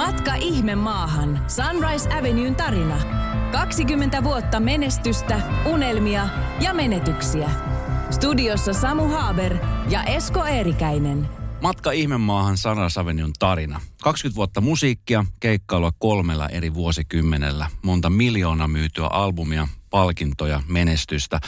[0.00, 1.44] Matka ihme maahan.
[1.48, 2.96] Sunrise Avenuen tarina.
[3.52, 6.28] 20 vuotta menestystä, unelmia
[6.60, 7.50] ja menetyksiä.
[8.10, 9.56] Studiossa Samu Haaber
[9.88, 11.28] ja Esko Eerikäinen.
[11.62, 13.80] Matka ihmemaahan Sunrise Avenuen tarina.
[14.02, 21.40] 20 vuotta musiikkia, keikkailua kolmella eri vuosikymmenellä, monta miljoonaa myytyä albumia, palkintoja, menestystä,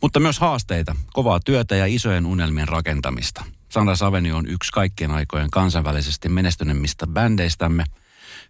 [0.00, 3.44] mutta myös haasteita, kovaa työtä ja isojen unelmien rakentamista.
[3.72, 7.84] Sunrise Avenue on yksi kaikkien aikojen kansainvälisesti menestyneimmistä bändeistämme.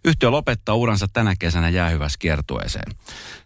[0.05, 2.91] Yhtiö lopettaa uransa tänä kesänä jäähyvässä kiertueeseen.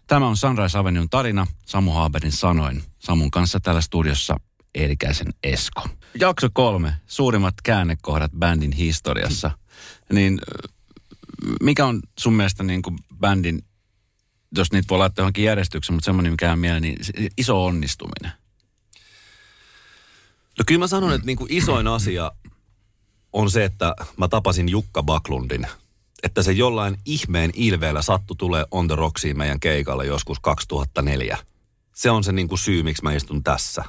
[0.06, 2.82] Tämä on Sunrise Avenuen tarina Samu Haaberin sanoin.
[2.98, 4.36] Samun kanssa täällä studiossa
[4.74, 5.88] Eerikäisen Esko.
[6.20, 9.50] Jakso kolme, suurimmat käännekohdat bändin historiassa.
[10.12, 10.40] Niin
[11.62, 13.64] mikä on sun mielestä niin kuin bändin,
[14.56, 16.98] jos niitä voi laittaa johonkin järjestykseen, mutta semmoinen mikä on mieleen, niin
[17.36, 18.32] iso onnistuminen?
[20.58, 22.32] No kyllä mä sanon, että niin kuin isoin asia
[23.32, 25.66] on se, että mä tapasin Jukka Baklundin.
[26.22, 31.38] Että se jollain ihmeen ilveellä sattu tulee On The Rocksiin meidän keikalle joskus 2004.
[31.94, 33.84] Se on se niin kuin syy, miksi mä istun tässä.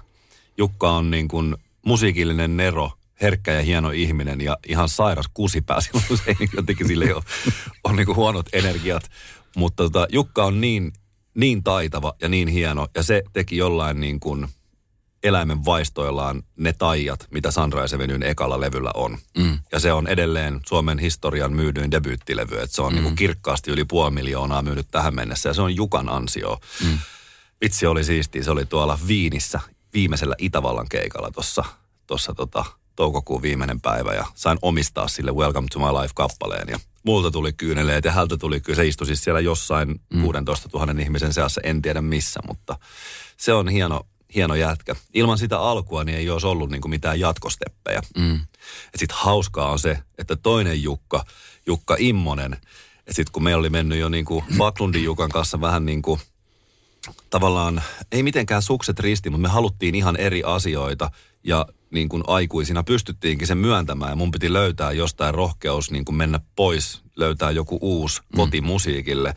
[0.57, 2.91] Jukka on niin kuin musiikillinen nero,
[3.21, 5.81] herkkä ja hieno ihminen ja ihan sairas kusipää.
[5.91, 7.21] Silloin se jotenkin sille on,
[7.83, 9.03] on niin kuin huonot energiat.
[9.55, 10.93] Mutta tota, Jukka on niin,
[11.33, 14.47] niin taitava ja niin hieno ja se teki jollain niin kuin–
[15.23, 19.17] eläimen vaistoillaan ne taijat, mitä Sunrise Avenuen ekalla levyllä on.
[19.37, 19.59] Mm.
[19.71, 23.01] Ja se on edelleen Suomen historian myydyin debyyttilevy, että se on mm.
[23.01, 26.59] niin kirkkaasti yli puoli miljoonaa myynyt tähän mennessä ja se on Jukan ansio.
[26.83, 26.99] Mm.
[27.61, 29.59] Vitsi oli siisti, se oli tuolla Viinissä
[29.93, 31.63] viimeisellä Itävallan keikalla tuossa
[32.07, 37.31] tossa tota, toukokuun viimeinen päivä ja sain omistaa sille Welcome to my life-kappaleen ja multa
[37.31, 38.75] tuli kyyneleet ja häntä tuli kyllä.
[38.75, 40.21] Se istui siis siellä jossain mm.
[40.21, 42.79] 16 000 ihmisen seassa, en tiedä missä, mutta
[43.37, 44.95] se on hieno, hieno jätkä.
[45.13, 48.01] Ilman sitä alkua niin ei olisi ollut niin kuin mitään jatkosteppejä.
[48.17, 48.39] Mm.
[48.95, 51.25] Sitten hauskaa on se, että toinen Jukka,
[51.65, 52.57] Jukka Immonen,
[53.09, 56.19] sitten kun meillä oli mennyt jo niin kuin Baklundin Jukan kanssa vähän niin kuin
[57.29, 61.11] tavallaan, ei mitenkään sukset risti, mutta me haluttiin ihan eri asioita
[61.43, 66.15] ja niin kuin aikuisina pystyttiinkin sen myöntämään ja mun piti löytää jostain rohkeus niin kuin
[66.15, 69.35] mennä pois, löytää joku uusi koti musiikille.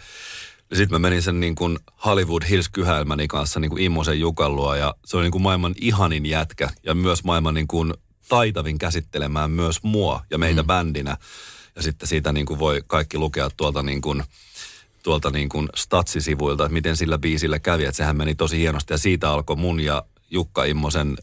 [0.72, 4.76] Ja sitten mä menin sen niin kuin Hollywood Hills kyhäilmäni kanssa niin kuin Immosen Jukallua
[4.76, 7.94] ja se oli niin kuin maailman ihanin jätkä ja myös maailman niin kuin
[8.28, 10.66] taitavin käsittelemään myös mua ja meitä mm.
[10.66, 11.16] bändinä.
[11.76, 14.22] Ja sitten siitä niin kuin voi kaikki lukea tuolta niin kuin,
[15.02, 17.84] tuolta niin kuin statsisivuilta, että miten sillä biisillä kävi.
[17.84, 21.16] Että sehän meni tosi hienosti ja siitä alkoi mun ja Jukka Immosen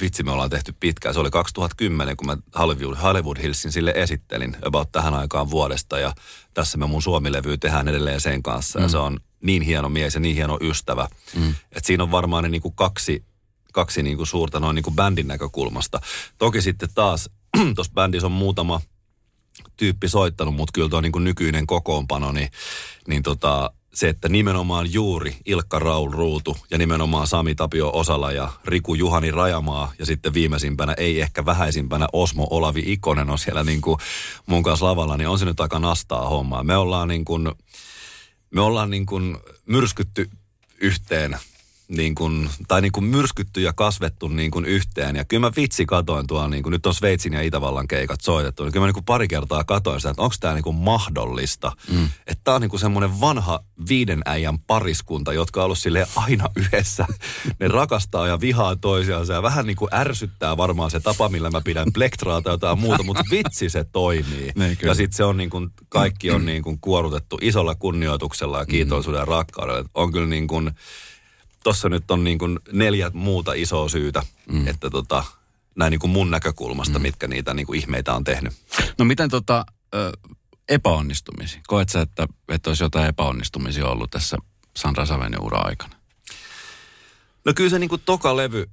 [0.00, 1.14] vitsi me ollaan tehty pitkään.
[1.14, 5.98] Se oli 2010, kun mä Hollywood, Hollywood Hillsin sille esittelin about tähän aikaan vuodesta.
[5.98, 6.12] Ja
[6.54, 8.78] tässä me mun Suomi-levy tehdään edelleen sen kanssa.
[8.78, 8.82] Mm.
[8.82, 11.08] Ja se on niin hieno mies ja niin hieno ystävä.
[11.36, 11.50] Mm.
[11.50, 13.24] Että siinä on varmaan ne niinku kaksi,
[13.72, 16.00] kaksi niinku suurta noin niinku bändin näkökulmasta.
[16.38, 17.30] Toki sitten taas
[17.74, 18.80] tuossa bändissä on muutama
[19.76, 22.48] tyyppi soittanut, mutta kyllä tuo niinku nykyinen kokoonpano, niin,
[23.08, 28.52] niin tota, se, että nimenomaan juuri Ilkka Raul Ruutu ja nimenomaan Sami Tapio Osala ja
[28.64, 33.80] Riku Juhani Rajamaa ja sitten viimeisimpänä, ei ehkä vähäisimpänä Osmo Olavi Ikonen on siellä niin
[33.80, 33.98] kuin
[34.46, 36.64] mun kanssa lavalla, niin on se nyt aika nastaa hommaa.
[36.64, 37.52] Me ollaan niin kuin,
[38.50, 40.30] me ollaan niin kuin myrskytty
[40.80, 41.38] yhteen
[41.88, 45.16] niin kuin, tai niin kuin myrskytty ja kasvettu niin kuin yhteen.
[45.16, 48.64] Ja kyllä mä vitsi katoin tuolla, niin kuin, nyt on Sveitsin ja Itävallan keikat soitettu,
[48.64, 51.72] niin kyllä mä niin kuin pari kertaa katoin sitä, että onko tämä niin kuin mahdollista.
[51.90, 52.04] Mm.
[52.04, 56.48] Että tämä on niin kuin semmoinen vanha viiden äijän pariskunta, jotka on ollut sille aina
[56.56, 57.06] yhdessä.
[57.60, 61.60] ne rakastaa ja vihaa toisiaan ja vähän niin kuin ärsyttää varmaan se tapa, millä mä
[61.60, 64.52] pidän plektraata tai jotain muuta, mutta vitsi se toimii.
[64.64, 68.66] Niin, ja sitten se on niin kuin, kaikki on niin kuin kuorutettu isolla kunnioituksella ja
[68.66, 69.88] kiitollisuuden ja rakkaudella.
[69.94, 70.70] On kyllä niin kuin,
[71.64, 74.68] tossa nyt on niin kuin neljä muuta isoa syytä, mm.
[74.68, 75.24] että tota,
[75.74, 77.02] näin niin kuin mun näkökulmasta, mm.
[77.02, 78.52] mitkä niitä niin kuin ihmeitä on tehnyt.
[78.98, 79.66] No miten tota,
[80.68, 81.60] epäonnistumisia?
[81.66, 84.36] Koet sä, että, että olisi jotain epäonnistumisia ollut tässä
[84.76, 85.96] Sandra Savenen ura-aikana?
[87.44, 88.70] No kyllä se niin kuin toka levy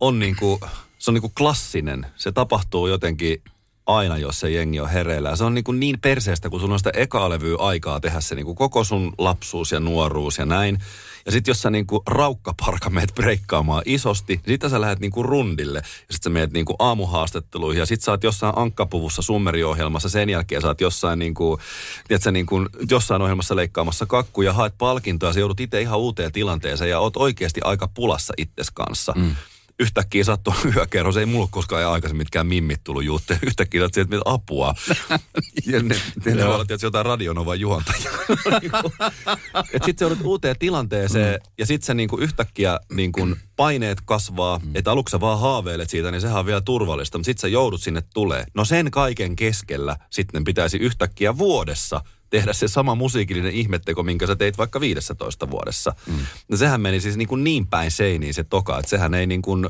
[0.00, 0.60] on niin kuin,
[0.98, 2.06] se on niin kuin klassinen.
[2.16, 3.42] Se tapahtuu jotenkin
[3.86, 5.36] aina, jos se jengi on hereillä.
[5.36, 8.34] se on niin, kuin niin perseestä, kun sulla on sitä eka levyä aikaa tehdä se
[8.34, 10.78] niin kuin koko sun lapsuus ja nuoruus ja näin.
[11.26, 15.78] Ja sitten jos sä niinku raukkaparka meet breikkaamaan isosti, niin sitten sä lähdet niinku rundille.
[15.78, 20.08] Ja sitten sä meet niinku aamuhaastatteluihin ja sitten sä oot jossain ankkapuvussa summeriohjelmassa.
[20.08, 21.60] Sen jälkeen sä oot jossain, niinku,
[22.08, 25.32] tiedätkö, niinku, jossain ohjelmassa leikkaamassa kakkuja, haet palkintoa.
[25.32, 29.12] Sä joudut itse ihan uuteen tilanteeseen ja oot oikeasti aika pulassa itses kanssa.
[29.16, 29.36] Mm
[29.80, 33.38] yhtäkkiä sattuu yökerros, ei mulla koskaan ei aikaisemmin mitkään mimmit tullut juttuja.
[33.42, 34.74] Yhtäkkiä sä että apua.
[35.66, 38.10] ja ne, ne, ne voi olla jotain radionovan juontajia.
[39.72, 41.50] että sitten se joudut uuteen tilanteeseen mm.
[41.58, 44.70] ja sitten se niinku yhtäkkiä niinku paineet kasvaa, mm.
[44.76, 47.82] että aluksi sä vaan haaveilet siitä, niin sehän on vielä turvallista, mutta sitten sä joudut
[47.82, 48.44] sinne tulee.
[48.54, 52.00] No sen kaiken keskellä sitten pitäisi yhtäkkiä vuodessa
[52.30, 55.94] tehdä se sama musiikillinen ihmetteko, minkä sä teit vaikka 15 vuodessa.
[56.06, 56.26] Mm.
[56.48, 59.42] No sehän meni siis niin, kuin niin päin seiniin se toka, että sehän ei niin
[59.42, 59.68] kuin,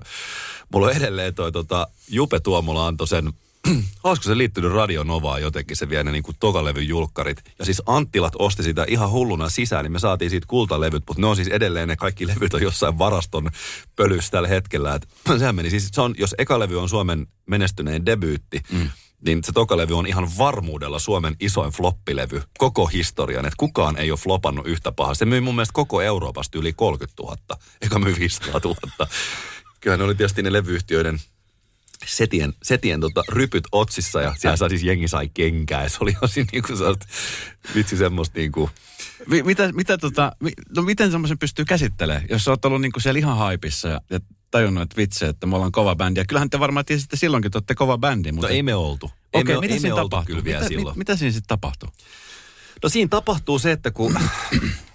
[0.72, 3.32] mulla on edelleen toi tota, Jupe Tuomola antoi sen
[4.04, 7.42] olisiko se liittynyt Radio Novaan jotenkin, se vie ne niin kuin tokalevyn julkkarit.
[7.58, 11.26] Ja siis Anttilat osti sitä ihan hulluna sisään, niin me saatiin siitä kultalevyt, mutta ne
[11.26, 13.50] on siis edelleen, ne kaikki levyt on jossain varaston
[13.96, 14.94] pölyssä tällä hetkellä.
[14.94, 15.08] Et,
[15.38, 18.88] sehän meni siis, se on, jos eka levy on Suomen menestyneen debyytti, mm
[19.24, 23.46] niin se tokalevy on ihan varmuudella Suomen isoin floppilevy koko historian.
[23.46, 25.18] Että kukaan ei ole flopannut yhtä pahasti.
[25.18, 27.36] Se myi mun mielestä koko Euroopasta yli 30 000,
[27.82, 28.76] eikä myy 500 000.
[29.80, 31.20] Kyllä ne oli tietysti ne levyyhtiöiden
[32.06, 35.82] setien, setien tota, rypyt otsissa ja siellä saa siis jengi sai kenkää.
[35.82, 36.78] Ja se oli osin niin kuin
[37.74, 38.70] vitsi semmoista niin kuin,
[39.44, 40.32] mitä, mitä tota,
[40.76, 44.20] no miten semmoisen pystyy käsittelemään, jos sä oot ollut niinku siellä ihan haipissa ja, ja
[44.50, 46.20] tajunnut, että vitsi, että me ollaan kova bändi.
[46.20, 48.32] Ja kyllähän te varmaan tiesitte silloinkin, että olette kova bändi.
[48.32, 49.10] Mutta no ei me oltu.
[49.32, 50.36] Okei, okay, mitä siinä tapahtuu?
[50.36, 51.88] Mitä, mit, mitä siinä sitten tapahtuu?
[52.82, 54.18] No siinä tapahtuu se, että kun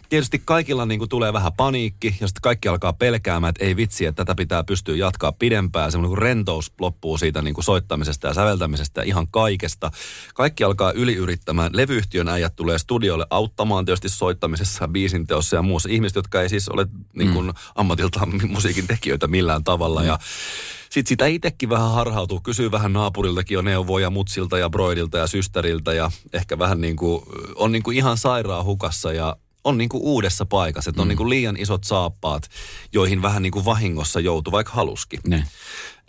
[0.10, 4.06] tietysti kaikilla niin kuin tulee vähän paniikki ja sitten kaikki alkaa pelkäämään, että ei vitsi,
[4.06, 5.92] että tätä pitää pystyä jatkaa pidempään.
[5.92, 9.92] Semmoinen kuin rentous loppuu siitä niin kuin soittamisesta ja säveltämisestä ja ihan kaikesta.
[10.36, 11.72] Kaikki alkaa yliyrittämään.
[11.74, 15.90] Levyyhtiön äijät tulee studiolle auttamaan tietysti soittamisessa, biisinteossa ja muussa.
[15.90, 17.54] Ihmiset, jotka ei siis ole niin kuin, mm.
[17.76, 20.02] ammatiltaan musiikin tekijöitä millään tavalla.
[20.02, 20.08] Mm.
[20.08, 20.20] Ja
[20.90, 25.94] sitten sitä itsekin vähän harhautuu, kysyy vähän naapuriltakin jo neuvoja mutsilta ja broidilta ja systeriltä
[25.94, 27.24] ja ehkä vähän niin kuin,
[27.56, 31.10] on niin kuin ihan sairaan hukassa ja on niin kuin uudessa paikassa, että on mm.
[31.10, 32.44] niin kuin liian isot saappaat,
[32.94, 35.20] joihin vähän niin kuin vahingossa joutuu, vaikka haluski.
[35.28, 35.44] Ne.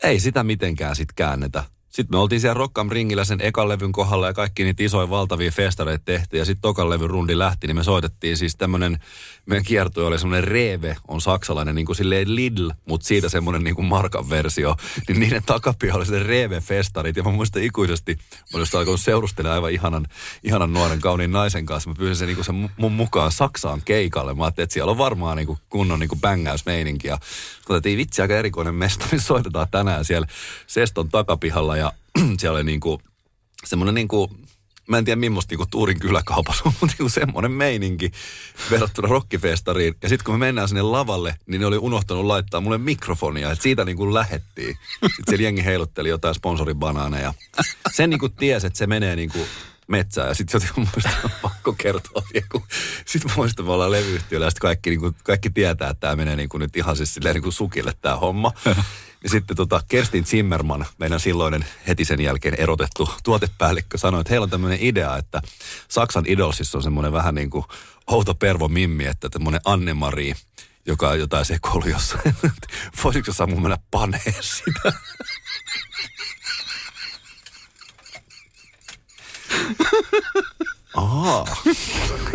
[0.02, 1.64] Ei sitä mitenkään sitten käännetä.
[1.90, 5.50] Sitten me oltiin siellä Rockam Ringillä sen ekan levyn kohdalla ja kaikki niitä isoja valtavia
[5.50, 6.38] festareita tehtiin.
[6.38, 8.98] Ja sitten tokan levyn rundi lähti, niin me soitettiin siis tämmöinen,
[9.46, 13.74] meidän kiertue oli semmoinen Reeve, on saksalainen niin kuin silleen Lidl, mutta siitä semmoinen niin
[13.74, 14.76] kuin Markan versio.
[15.08, 17.16] Niin niiden takapia oli sitten Reeve-festarit.
[17.16, 18.18] Ja mä muistan ikuisesti,
[18.52, 20.06] mä olin alkanut seurustella aivan ihanan,
[20.42, 21.90] ihanan nuoren kauniin naisen kanssa.
[21.90, 24.34] Mä pyysin sen, niin kuin sen mun mukaan Saksaan keikalle.
[24.34, 27.08] Mä ajattelin, että siellä on varmaan niin kuin kunnon niin kuin bängäysmeininki.
[27.08, 27.18] Ja
[27.68, 30.26] otettiin vitsi aika erikoinen mesta, niin soitetaan tänään siellä
[30.66, 31.79] Seston takapihalla
[32.38, 33.00] siellä oli niinku
[33.64, 34.30] semmoinen niinku,
[34.88, 38.10] mä en tiedä millaista niinku Tuurin kyläkaupassa on, mutta niinku semmoinen meininki
[38.70, 39.94] verrattuna rockifestariin.
[40.02, 43.62] Ja sitten kun me mennään sinne lavalle, niin ne oli unohtanut laittaa mulle mikrofonia, että
[43.62, 44.78] siitä niinku lähettiin.
[44.92, 47.34] Sitten siellä jengi heilutteli jotain sponsoribanaaneja.
[47.92, 49.46] Sen niinku tiesi, että se menee niinku
[49.90, 50.28] metsään.
[50.28, 52.62] Ja sitten jotenkin mun on pakko kertoa vielä, kun
[53.06, 56.48] sitten mielestä me ollaan levyyhtiöllä ja kaikki, niin kuin, kaikki tietää, että tämä menee niin
[56.48, 58.52] kuin nyt ihan siis silleen niin kuin sukille tämä homma.
[59.24, 64.44] Ja sitten tota Kerstin Zimmerman, meidän silloinen heti sen jälkeen erotettu tuotepäällikkö, sanoi, että heillä
[64.44, 65.42] on tämmöinen idea, että
[65.88, 67.64] Saksan Idolsissa on semmoinen vähän niin kuin
[68.06, 70.34] outo pervo mimmi, että tämmöinen Anne-Marie,
[70.86, 72.34] joka on jotain sekoilu jossain.
[73.04, 74.92] Voisitko sä mun mennä panee sitä?
[80.96, 81.56] Ahaa.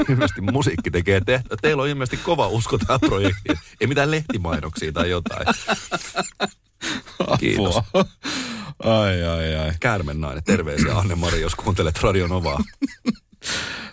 [0.10, 1.58] ilmeisesti musiikki tekee tehtävä.
[1.62, 3.60] Teillä on ilmeisesti kova usko tähän projektiin.
[3.82, 5.46] Ei mitään lehtimainoksia tai jotain.
[7.40, 7.76] Kiitos.
[8.84, 9.74] Ai, ai, ai.
[9.80, 10.44] Käärmennainen.
[10.44, 12.64] Terveisiä Anne-Mari, jos kuuntelet Radio Novaa.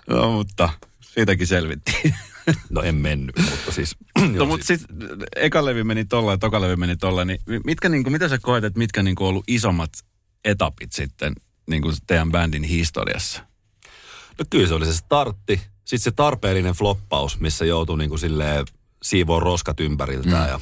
[0.08, 0.68] no, mutta
[1.00, 2.14] siitäkin selvittiin.
[2.70, 3.96] No en mennyt, mutta siis...
[4.38, 4.86] no mutta siis
[5.36, 8.38] eka levy meni tolla ja toka levy meni tolla, niin mitkä, niin kuin, mitä sä
[8.38, 9.90] koet, että mitkä niin kuin, ollut isommat
[10.44, 11.32] etapit sitten
[11.70, 13.42] niin kuin teidän bändin historiassa?
[14.38, 18.66] No kyllä se oli se startti, sitten se tarpeellinen floppaus, missä joutui niin kuin silleen
[19.02, 20.48] siivoon roskat ympäriltään mm.
[20.48, 20.60] ja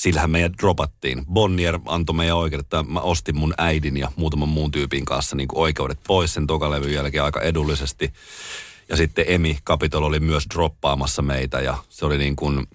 [0.00, 1.26] sillähän meidät dropattiin.
[1.32, 5.48] Bonnier antoi meidän oikeudet, että mä ostin mun äidin ja muutaman muun tyypin kanssa niin
[5.54, 8.12] oikeudet pois sen tokalevyn jälkeen aika edullisesti.
[8.88, 12.66] Ja sitten Emi Capitol oli myös droppaamassa meitä ja se oli niin kuin,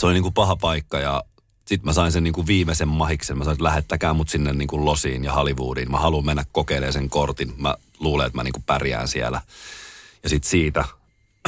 [0.00, 1.24] se oli niin kuin paha paikka ja
[1.64, 3.38] sitten mä sain sen niin kuin viimeisen mahiksen.
[3.38, 5.90] Mä sanoin, että lähettäkää mut sinne niin kuin Losiin ja Hollywoodiin.
[5.90, 7.54] Mä haluan mennä kokeilemaan sen kortin.
[7.56, 9.40] Mä luulen, että mä niin kuin pärjään siellä.
[10.22, 10.84] Ja sitten siitä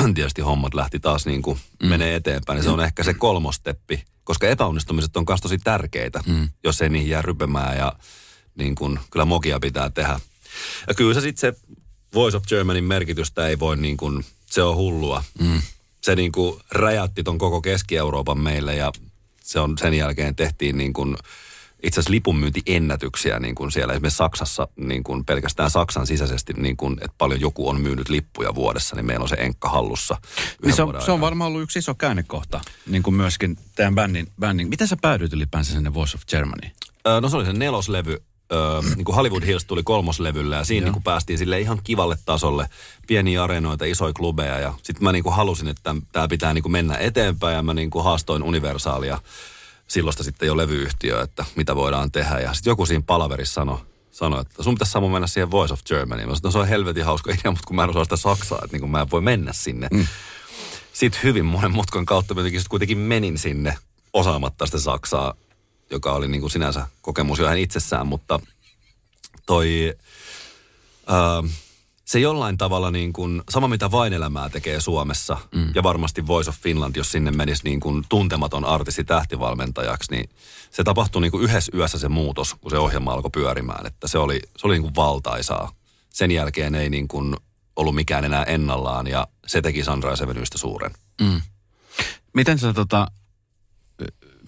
[0.14, 1.88] tietysti hommat lähti taas niin kuin mm.
[1.88, 2.56] menee eteenpäin.
[2.56, 6.48] Ja se on ehkä se kolmosteppi, koska epäonnistumiset on myös tosi tärkeitä, mm.
[6.64, 7.92] jos ei niihin jää rypemään ja
[8.54, 10.20] niin kuin, kyllä mokia pitää tehdä.
[10.88, 11.60] Ja kyllä se sitten se
[12.14, 15.24] Voice of Germanyn merkitystä ei voi niin kuin, se on hullua.
[15.40, 15.62] Mm.
[16.02, 18.92] Se niin kuin räjäytti ton koko Keski-Euroopan meille ja
[19.42, 21.16] se on sen jälkeen tehtiin niin kuin,
[21.86, 26.92] itse asiassa lipunmyyntiennätyksiä niin kuin siellä esimerkiksi Saksassa, niin kuin pelkästään Saksan sisäisesti, niin kuin,
[26.92, 30.16] että paljon joku on myynyt lippuja vuodessa, niin meillä on se enkka hallussa.
[30.64, 34.28] Niin se, on, se on varmaan ollut yksi iso käännekohta, niin kuin myöskin tämän bändin.
[34.40, 34.68] bändin.
[34.68, 36.70] Miten sä päädyit ylipäänsä sinne Voice of Germany?
[37.06, 38.16] Öö, no se oli se neloslevy,
[38.52, 42.16] öö, niin kuin Hollywood Hills tuli kolmoslevyllä ja siinä niin kuin päästiin sille ihan kivalle
[42.24, 42.68] tasolle.
[43.06, 46.72] Pieniä areenoita, isoja klubeja ja sitten mä niin kuin halusin, että tämä pitää niin kuin
[46.72, 49.18] mennä eteenpäin ja mä niin kuin haastoin Universaalia
[49.86, 52.40] silloista sitten jo levyyhtiö, että mitä voidaan tehdä.
[52.40, 53.78] Ja sitten joku siinä palaverissa sanoi,
[54.10, 56.20] sanoi, että sun pitäisi Samu mennä siihen Voice of Germany.
[56.20, 58.58] Mä sanoin, no se on helvetin hauska idea, mutta kun mä en osaa sitä saksaa,
[58.64, 59.88] että niin kuin mä en voi mennä sinne.
[59.92, 60.06] Mm.
[60.92, 63.78] Sitten hyvin monen mutkan kautta mä jotenkin kuitenkin menin sinne
[64.12, 65.34] osaamatta sitä saksaa,
[65.90, 68.40] joka oli niin kuin sinänsä kokemus jo ihan itsessään, mutta
[69.46, 69.94] toi...
[71.10, 71.50] Äh,
[72.06, 75.70] se jollain tavalla niin kuin, sama mitä vain elämää tekee Suomessa, mm.
[75.74, 80.30] ja varmasti Voice of Finland, jos sinne menisi niin kuin tuntematon artisti tähtivalmentajaksi, niin
[80.70, 84.18] se tapahtui niin kuin yhdessä yössä se muutos, kun se ohjelma alkoi pyörimään, että se
[84.18, 85.72] oli, se oli niin kuin valtaisaa.
[86.12, 87.36] Sen jälkeen ei niin kuin
[87.76, 90.90] ollut mikään enää ennallaan, ja se teki Sandra Sevenyistä suuren.
[91.20, 91.40] Mm.
[92.34, 93.06] Miten sä tota,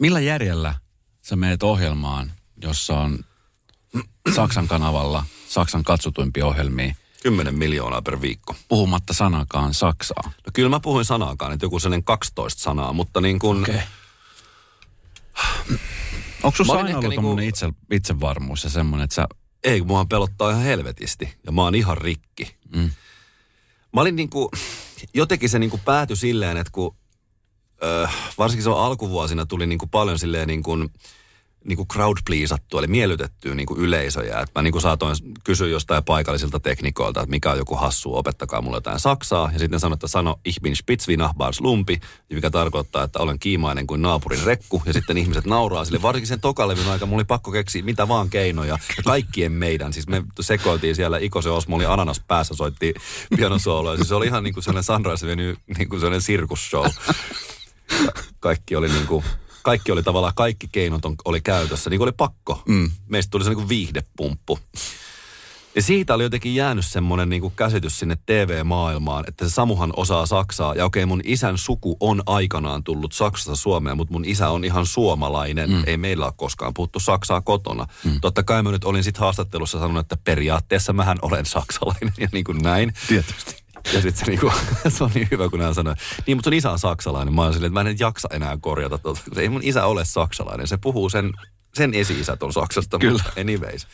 [0.01, 0.75] millä järjellä
[1.23, 3.19] sä menet ohjelmaan, jossa on
[4.35, 8.55] Saksan kanavalla Saksan katsotuimpia ohjelmia– 10 miljoonaa per viikko.
[8.69, 10.23] Puhumatta sanakaan Saksaa.
[10.25, 13.63] No kyllä mä puhuin sanaakaan, että joku sellainen 12 sanaa, mutta niin kuin...
[13.63, 13.81] Okay.
[16.43, 17.39] Onko sulla aina ollut niinku...
[17.39, 19.27] itse, itsevarmuus ja semmoinen, että sä...
[19.65, 22.57] Ei, mua pelottaa ihan helvetisti ja mä oon ihan rikki.
[22.75, 22.91] Mm.
[23.95, 24.51] Mä olin niinku,
[25.15, 26.97] jotenkin se niinku päätyi silleen, että kun
[27.83, 28.09] ö,
[28.39, 30.93] varsinkin se alkuvuosina tuli niinku paljon silleen niin kuin,
[31.65, 34.41] niin kuin crowd pleasattu, eli miellytettyä niin kuin yleisöjä.
[34.41, 38.63] Et mä niin kuin saatoin kysyä jostain paikallisilta teknikoilta, että mikä on joku hassu, opettakaa
[38.63, 39.51] mulle jotain saksaa.
[39.53, 42.01] Ja sitten sanoin, että sano ich bin spitz wie Nachbars lumpi,
[42.31, 44.83] mikä tarkoittaa, että olen kiimainen kuin naapurin rekku.
[44.87, 46.03] Ja sitten ihmiset nauraa sille.
[46.03, 48.79] Varsinkin sen tokalevyn aika mulla oli pakko keksiä mitä vaan keinoja.
[48.97, 52.95] Ja kaikkien meidän, siis me sekoiltiin siellä, Iko se Osmo oli ananas päässä, soitti
[53.37, 53.97] pianosooloja.
[53.97, 56.87] Siis se oli ihan niin kuin sellainen Sunrise Venue, niin kuin sellainen sirkusshow.
[58.41, 59.25] Kaikki oli niin kuin
[59.63, 62.63] kaikki oli tavallaan, kaikki keinot on, oli käytössä, niin kuin oli pakko.
[62.69, 62.91] Mm.
[63.09, 64.59] Meistä tuli se niin kuin viihdepumppu.
[65.75, 70.75] Ja siitä oli jotenkin jäänyt semmoinen niin käsitys sinne TV-maailmaan, että se Samuhan osaa Saksaa.
[70.75, 74.87] Ja okei, mun isän suku on aikanaan tullut Saksasta Suomeen, mutta mun isä on ihan
[74.87, 75.71] suomalainen.
[75.71, 75.83] Mm.
[75.87, 77.87] Ei meillä ole koskaan puhuttu Saksaa kotona.
[78.05, 78.21] Mm.
[78.21, 82.45] Totta kai mä nyt olin sitten haastattelussa sanonut, että periaatteessa mähän olen saksalainen ja niin
[82.45, 82.93] kuin näin.
[83.09, 83.57] Tietysti.
[83.85, 84.53] Ja sitten se, niinku,
[84.89, 85.95] se on niin hyvä, kun hän sanoi,
[86.27, 87.35] niin mutta sun isä on saksalainen.
[87.35, 89.21] Mä oon silleen, että mä en jaksa enää korjata tuota.
[89.37, 90.67] Ei mun isä ole saksalainen.
[90.67, 91.33] Se puhuu sen,
[91.75, 93.13] sen esi-isät on Saksasta, Kyllä.
[93.13, 93.87] mutta anyways.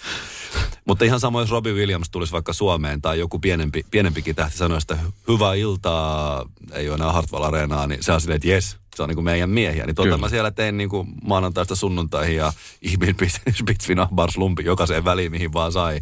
[0.84, 4.86] Mutta ihan samoin, jos Robbie Williams tulisi vaikka Suomeen tai joku pienempi, pienempikin tähti sanoisi,
[4.90, 9.02] että hyvää iltaa, ei ole enää Hartwall Areenaa, niin se on silleen, että jes, se
[9.02, 9.86] on niin kuin meidän miehiä.
[9.86, 13.16] Niin tota mä siellä tein niin kuin maanantaista sunnuntaihin ja ihminen
[13.58, 16.00] Spitzvina Bars Lumpi jokaiseen väliin, mihin vaan sai.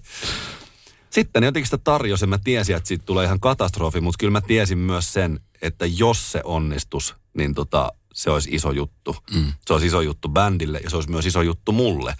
[1.12, 4.40] Sitten ne jotenkin sitä tarjosi, mä tiesin, että siitä tulee ihan katastrofi, mutta kyllä mä
[4.40, 9.16] tiesin myös sen, että jos se onnistus, niin tota, se olisi iso juttu.
[9.34, 9.52] Mm.
[9.66, 12.14] Se olisi iso juttu bändille ja se olisi myös iso juttu mulle.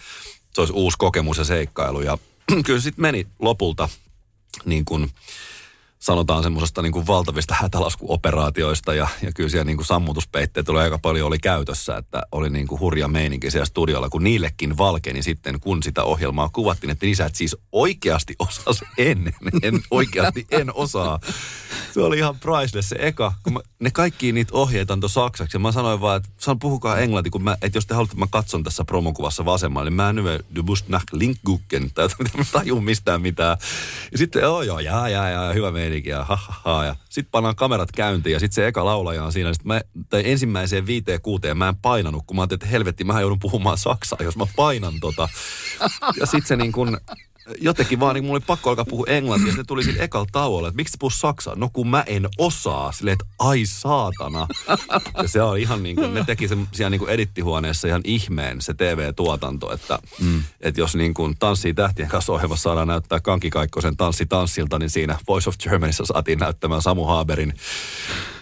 [0.54, 2.18] Se olisi uusi kokemus ja seikkailu ja
[2.66, 3.88] kyllä sitten meni lopulta
[4.64, 5.10] niin kuin
[6.02, 10.98] sanotaan semmoisesta niin kuin valtavista hätälaskuoperaatioista ja, ja kyllä siellä niin kuin sammutuspeitteet oli aika
[10.98, 15.60] paljon oli käytössä, että oli niin kuin hurja meininki siellä studiolla, kun niillekin valkeni sitten,
[15.60, 21.20] kun sitä ohjelmaa kuvattiin, että lisät siis oikeasti osas en, en oikeasti en osaa.
[21.94, 25.60] Se oli ihan priceless se eka, kun mä, ne kaikki niitä ohjeita antoi saksaksi ja
[25.60, 28.62] mä sanoin vaan, että sanon puhukaa englanti, kun mä, että jos te haluatte, mä katson
[28.62, 30.16] tässä promokuvassa vasemmalla, niin mä en
[30.56, 33.56] du musst nach Linkgucken, tai mä tajun mistään mitään.
[34.12, 36.96] Ja sitten, joo joo, jaa, jaa, jaa, hyvä meininki meininki ja ha, ha, ha ja
[37.08, 39.52] sitten pannaan kamerat käyntiin ja sitten se eka laulaja on siinä.
[39.52, 43.20] Sit mä, tai ensimmäiseen viiteen kuuteen mä en painanut, kun mä ajattelin, että helvetti, mä
[43.20, 45.28] joudun puhumaan saksaa, jos mä painan tota.
[46.20, 47.00] Ja sitten se niin kun,
[47.60, 49.48] jotenkin vaan, niin mulla oli pakko alkaa puhua englantia.
[49.48, 51.54] Ja se tuli siinä ekalla tauolla, että miksi puhuu saksaa?
[51.54, 52.92] No kun mä en osaa.
[52.92, 54.46] Silleen, että ai saatana.
[55.22, 58.60] Ja se on ihan niin kuin, ne teki se siellä niin kuin edittihuoneessa ihan ihmeen
[58.60, 60.42] se TV-tuotanto, että, mm.
[60.60, 65.18] että jos niin kuin tanssii tähtien kanssa ohjelmassa saadaan näyttää Kankikaikkosen tanssi tanssilta, niin siinä
[65.28, 67.54] Voice of Germanyssä saatiin näyttämään Samu Haaberin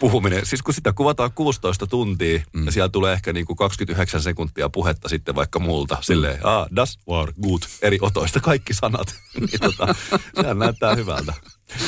[0.01, 0.47] puhuminen.
[0.47, 2.67] Siis kun sitä kuvataan 16 tuntia mm.
[2.67, 5.97] ja siellä tulee ehkä niin kuin 29 sekuntia puhetta sitten vaikka multa.
[6.01, 7.69] Silleen, ah, das war gut.
[7.83, 9.21] Eri otoista kaikki sanat sanat.
[9.51, 9.95] niin tota,
[10.35, 11.35] sehän näyttää hyvältä.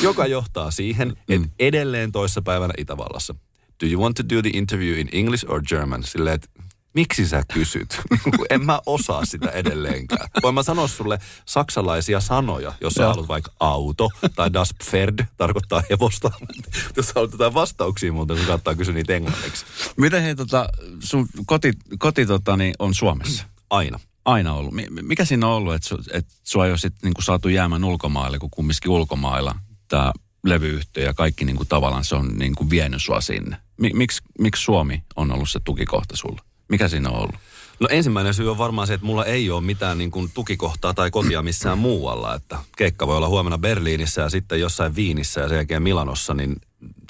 [0.01, 1.51] Joka johtaa siihen, että mm.
[1.59, 3.35] edelleen toissa päivänä Itävallassa.
[3.83, 6.03] Do you want to do the interview in English or German?
[6.03, 6.47] Silleen, että
[6.93, 8.01] miksi sä kysyt?
[8.49, 10.29] en mä osaa sitä edelleenkään.
[10.43, 15.83] Voin mä sanoa sulle saksalaisia sanoja, jos sä haluat vaikka auto tai das Pferd, tarkoittaa
[15.89, 16.31] hevosta.
[16.97, 19.65] jos sä haluat jotain vastauksia muuten, sun kannattaa kysyä niitä englanniksi.
[19.97, 23.45] Miten hei, tota, sun koti, koti tota, niin on Suomessa?
[23.69, 24.73] Aina aina ollut.
[25.01, 28.39] Mikä siinä on ollut, että, su, että sua ei ole sit niinku saatu jäämään ulkomaille,
[28.39, 29.55] kun kumminkin ulkomailla
[29.87, 30.13] tämä
[30.43, 33.57] levyyhtiö ja kaikki niinku tavallaan se on niinku vienyt sua sinne.
[33.93, 36.41] Miksi miksi Suomi on ollut se tukikohta sulla?
[36.69, 37.35] Mikä siinä on ollut?
[37.79, 41.11] No ensimmäinen syy on varmaan se, että mulla ei ole mitään niin kuin tukikohtaa tai
[41.11, 42.35] kotia missään muualla.
[42.35, 46.55] Että keikka voi olla huomenna Berliinissä ja sitten jossain Viinissä ja sen jälkeen Milanossa, niin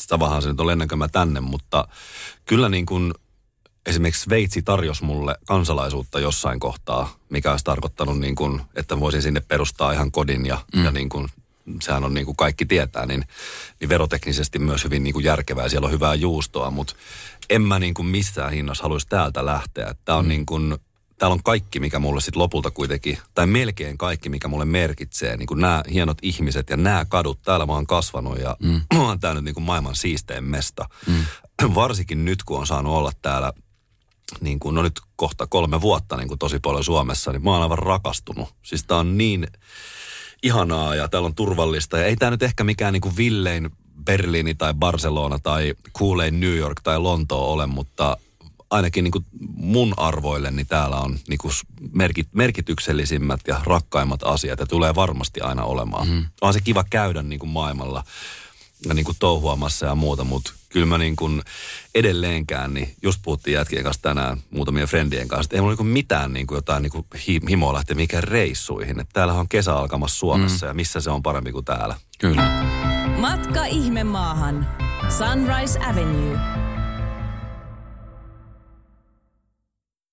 [0.07, 1.39] tavahan se nyt on lennänkö mä tänne.
[1.39, 1.87] Mutta
[2.45, 3.13] kyllä niin kuin
[3.85, 9.41] esimerkiksi Sveitsi tarjosi mulle kansalaisuutta jossain kohtaa, mikä olisi tarkoittanut niin kuin, että voisin sinne
[9.47, 10.85] perustaa ihan kodin ja, mm.
[10.85, 11.27] ja niin kuin,
[11.81, 13.23] sehän on niin kuin kaikki tietää, niin,
[13.79, 15.69] niin veroteknisesti myös hyvin niin kuin järkevää.
[15.69, 16.93] Siellä on hyvää juustoa, mutta
[17.49, 19.95] en mä niin kuin missään hinnassa haluaisi täältä lähteä.
[20.05, 20.29] Tämä on mm.
[20.29, 20.77] niin kuin,
[21.17, 25.37] täällä on kaikki, mikä mulle sitten lopulta kuitenkin, tai melkein kaikki, mikä mulle merkitsee.
[25.37, 28.81] Niin kuin nämä hienot ihmiset ja nämä kadut, täällä mä oon kasvanut ja mm.
[28.95, 30.89] mä oon tää nyt niin kuin maailman siistein mesta.
[31.07, 31.25] Mm.
[31.75, 33.53] Varsinkin nyt, kun on saanut olla täällä
[34.41, 37.61] niin kuin, no nyt kohta kolme vuotta niin kuin tosi paljon Suomessa, niin mä oon
[37.61, 38.55] aivan rakastunut.
[38.63, 39.47] Siis tää on niin
[40.43, 41.97] ihanaa ja täällä on turvallista.
[41.97, 43.69] Ja ei tää nyt ehkä mikään niin kuin villein
[44.05, 48.17] Berliini tai Barcelona tai kuulein New York tai Lontoa ole, mutta
[48.69, 49.25] ainakin niin kuin
[49.55, 51.53] mun arvoille niin täällä on niin kuin
[51.91, 56.07] merkit, merkityksellisimmät ja rakkaimmat asiat ja tulee varmasti aina olemaan.
[56.07, 56.25] Mm.
[56.41, 58.03] On se kiva käydä niin kuin maailmalla
[58.87, 61.41] ja niin kuin touhuamassa ja muuta, mutta kyllä mä niin kuin
[61.95, 66.33] edelleenkään, niin just puhuttiin jätkien kanssa tänään muutamien friendien kanssa, että ei mulla niin mitään
[66.33, 67.05] niin kuin jotain niin kuin
[67.49, 68.99] himoa lähteä mikään reissuihin.
[68.99, 70.69] Että täällä on kesä alkamassa Suomessa mm.
[70.69, 71.95] ja missä se on parempi kuin täällä.
[72.19, 72.65] Kyllä.
[73.17, 74.67] Matka ihme maahan.
[75.17, 76.72] Sunrise Avenue.